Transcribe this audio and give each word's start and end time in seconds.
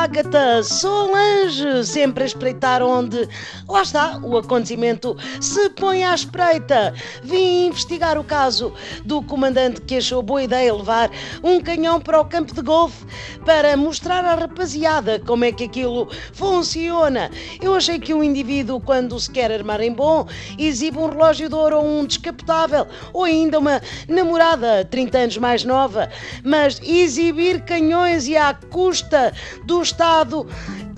Ágata 0.00 0.62
Solange, 0.62 1.84
sempre 1.84 2.22
a 2.22 2.26
espreitar 2.26 2.82
onde, 2.82 3.28
lá 3.68 3.82
está, 3.82 4.18
o 4.22 4.38
acontecimento 4.38 5.14
se 5.40 5.68
põe 5.70 6.04
à 6.04 6.14
espreita. 6.14 6.94
Vim 7.22 7.66
investigar 7.66 8.18
o 8.18 8.24
caso 8.24 8.72
do 9.04 9.20
comandante 9.20 9.82
que 9.82 9.96
achou 9.96 10.22
boa 10.22 10.42
ideia 10.42 10.74
levar 10.74 11.10
um 11.44 11.60
canhão 11.60 12.00
para 12.00 12.18
o 12.18 12.24
campo 12.24 12.54
de 12.54 12.62
golfe 12.62 13.04
para 13.44 13.76
mostrar 13.76 14.24
à 14.24 14.34
rapaziada 14.36 15.20
como 15.20 15.44
é 15.44 15.52
que 15.52 15.64
aquilo 15.64 16.08
funciona. 16.32 17.30
Eu 17.60 17.74
achei 17.74 17.98
que 17.98 18.14
o 18.14 18.24
indivíduo, 18.24 18.80
quando 18.80 19.20
se 19.20 19.30
quer 19.30 19.52
armar 19.52 19.82
em 19.82 19.92
bom, 19.92 20.26
exibe 20.58 20.96
um 20.96 21.10
relógio 21.10 21.48
de 21.48 21.54
ouro 21.54 21.76
ou 21.76 21.84
um 21.84 22.06
descapotável, 22.06 22.86
ou 23.12 23.24
ainda 23.24 23.58
uma 23.58 23.82
namorada 24.08 24.84
30 24.84 25.18
anos 25.18 25.36
mais 25.36 25.62
nova, 25.62 26.08
mas 26.42 26.80
exibir 26.82 27.60
canhões 27.64 28.26
e 28.26 28.36
à 28.36 28.54
custa 28.54 29.19
do 29.64 29.82
Estado 29.82 30.46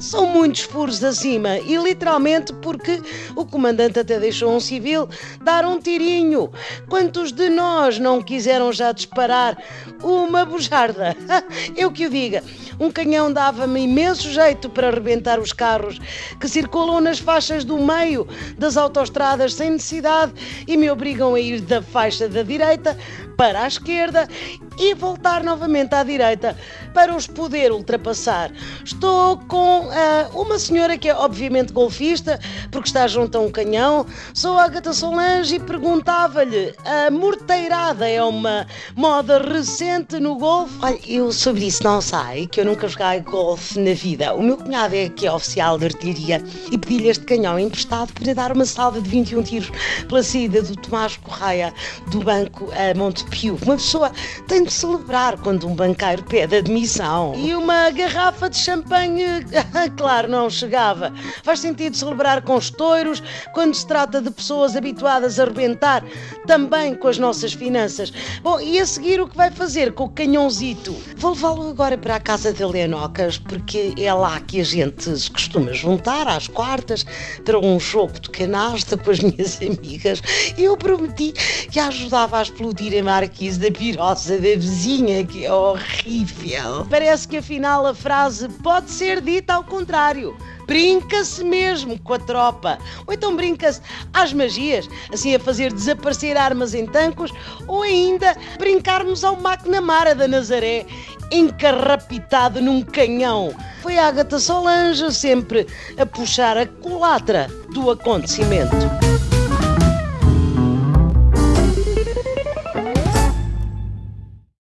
são 0.03 0.27
muitos 0.27 0.63
furos 0.63 1.03
acima 1.05 1.59
e 1.59 1.77
literalmente 1.77 2.53
porque 2.55 3.01
o 3.37 3.45
comandante 3.45 4.01
até 4.01 4.19
deixou 4.19 4.53
um 4.53 4.59
civil 4.59 5.09
dar 5.41 5.65
um 5.65 5.81
tirinho. 5.81 6.51
Quantos 6.89 7.31
de 7.31 7.49
nós 7.49 7.99
não 7.99 8.21
quiseram 8.21 8.73
já 8.73 8.91
disparar 8.91 9.57
uma 10.03 10.45
bujarda? 10.45 11.17
Eu 11.77 11.93
que 11.93 12.07
o 12.07 12.11
diga, 12.11 12.43
um 12.81 12.91
canhão 12.91 13.33
dava-me 13.33 13.83
imenso 13.83 14.29
jeito 14.31 14.69
para 14.69 14.89
arrebentar 14.89 15.39
os 15.39 15.53
carros 15.53 16.01
que 16.41 16.49
circulam 16.49 17.01
nas 17.01 17.21
faixas 17.21 17.65
do 17.65 17.79
meio 17.79 18.27
das 18.59 18.77
autoestradas 18.77 19.55
sem 19.55 19.71
necessidade 19.71 20.33
e 20.67 20.77
me 20.77 20.91
obrigam 20.91 21.35
a 21.35 21.41
ir 21.41 21.61
da 21.61 21.81
faixa 21.81 22.29
da 22.29 22.43
direita 22.43 22.99
para 23.37 23.63
a 23.63 23.69
esquerda 23.69 24.29
e 24.79 24.95
voltar 24.95 25.43
novamente 25.43 25.95
à 25.95 26.03
direita 26.03 26.57
para 26.95 27.15
os 27.15 27.27
poder 27.27 27.73
ultrapassar. 27.73 28.51
Estou 28.85 29.39
com 29.49 29.87
uh, 29.87 30.41
uma 30.41 30.59
senhora 30.59 30.97
que 30.99 31.09
é 31.09 31.15
obviamente 31.15 31.73
golfista, 31.73 32.39
porque 32.71 32.89
está 32.89 33.07
junto 33.07 33.37
a 33.37 33.41
um 33.41 33.51
canhão. 33.51 34.07
Sou 34.35 34.59
a 34.59 34.65
Agatha 34.65 34.93
Solange 34.93 35.57
e 35.57 35.61
perguntava-lhe: 35.61 36.75
a 36.85 37.11
morteirada 37.11 38.09
é 38.09 38.23
uma 38.23 38.67
moda 38.95 39.39
recente 39.39 40.19
no 40.19 40.37
golfe? 40.37 40.75
Olha, 40.83 40.99
eu 41.07 41.33
sobre 41.33 41.67
isso 41.67 41.83
não 41.85 42.01
sei, 42.01 42.47
que 42.47 42.61
eu 42.61 42.65
nunca 42.65 42.89
joguei 42.89 43.21
golfe 43.21 43.79
na 43.79 43.95
vida. 43.95 44.35
O 44.35 44.43
meu 44.43 44.57
cunhado 44.57 44.95
é 44.95 45.09
que 45.09 45.27
é 45.27 45.33
oficial 45.33 45.79
de 45.79 45.87
artilharia 45.87 46.43
e 46.71 46.79
pedi-lhe 46.79 47.09
este 47.09 47.25
canhão 47.25 47.59
emprestado 47.59 48.13
para 48.13 48.35
dar 48.35 48.53
uma 48.53 48.65
salva 48.65 49.01
de 49.01 49.09
21 49.09 49.43
tiros 49.43 49.71
pela 50.09 50.23
saída 50.23 50.63
do 50.63 50.77
Tomás 50.77 51.17
Correia 51.17 51.73
do 52.11 52.21
banco 52.21 52.71
a 52.73 52.97
Montepio. 52.97 53.59
Uma 53.63 53.77
pessoa 53.77 54.13
tem 54.47 54.62
de 54.65 54.73
celebrar 54.73 55.37
quando 55.39 55.67
um 55.67 55.75
banqueiro 55.75 56.23
pede 56.25 56.57
admissão. 56.57 57.35
E 57.37 57.55
uma 57.55 57.91
garrafa 57.91 58.49
de 58.49 58.57
champanhe, 58.57 59.25
claro, 59.97 60.29
não 60.29 60.49
chegava. 60.49 61.13
Faz 61.43 61.61
sentido 61.61 61.97
celebrar 61.97 62.43
com 62.43 62.59
estoiros 62.59 63.23
quando 63.53 63.75
se 63.75 63.87
trata 63.87 64.21
de 64.21 64.31
pessoas 64.31 64.77
habituadas 64.77 65.39
a 65.39 65.45
arrebentar 65.45 66.05
também 66.47 66.95
com 66.95 67.09
as 67.09 67.19
nossas 67.19 67.53
finanças. 67.53 68.13
Bom, 68.43 68.61
e 68.61 68.79
a 68.79 68.87
seguir 68.87 69.21
o 69.21 69.29
que 69.29 69.37
vai 69.37 69.51
fazer 69.51 69.93
com 69.93 70.05
o 70.05 70.09
canhãozito? 70.09 70.95
Vou 71.17 71.33
levá-lo 71.33 71.71
agora 71.71 71.97
para 71.99 72.17
a 72.17 72.21
casa 72.21 72.53
de 72.53 72.65
Leonocas, 72.65 73.39
porque 73.39 73.95
é 73.99 74.13
lá 74.13 74.41
que 74.41 74.61
a 74.61 74.65
gente 74.65 75.19
se 75.19 75.31
costuma 75.31 75.73
juntar 75.73 76.29
às 76.29 76.49
quartas 76.49 77.05
para 77.45 77.59
um 77.59 77.79
jogo 77.79 78.19
de 78.21 78.31
canasta 78.31 78.97
com 78.97 79.11
as 79.11 79.21
minhas 79.21 79.61
amigas. 79.61 80.23
Eu 80.57 80.77
prometi 80.77 81.33
que 81.71 81.81
ajudava 81.81 82.39
a 82.39 82.43
explodir 82.43 82.99
a 82.99 83.03
marquise 83.03 83.59
da 83.59 83.71
pirosa 83.71 84.39
da 84.39 84.52
vizinha, 84.57 85.25
que 85.25 85.45
é 85.45 85.53
horrível. 85.53 86.87
Parece 86.89 87.27
que 87.29 87.37
afinal 87.37 87.87
a 87.87 87.95
frase 87.95 88.49
pode 88.49 88.91
ser 88.91 89.21
dita 89.21 89.55
ao 89.55 89.65
contrário. 89.65 90.37
Brinca-se 90.67 91.45
mesmo 91.45 91.99
com 91.99 92.15
a 92.15 92.19
tropa. 92.19 92.79
Ou 93.07 93.13
então 93.13 93.37
brinca-se 93.37 93.81
às 94.13 94.33
magias, 94.33 94.89
assim 95.13 95.35
a 95.35 95.41
fazer 95.41 95.73
desaparecer 95.73 96.37
armas 96.37 96.75
em 96.75 96.87
tancos, 96.87 97.33
ou 97.67 97.83
ainda 97.83 98.37
brincarmos 98.59 99.25
ao 99.25 99.35
McNamara 99.35 100.15
da 100.15 100.29
Nazaré, 100.29 100.87
encarrapitado 101.31 102.61
num 102.61 102.83
canhão. 102.83 103.55
Foi 103.83 103.99
a 103.99 104.07
Agatha 104.07 104.39
Solange 104.39 105.13
sempre 105.13 105.67
a 105.99 106.07
puxar 106.07 106.57
a 106.57 106.67
culatra 106.67 107.49
do 107.73 107.91
acontecimento. 107.91 109.12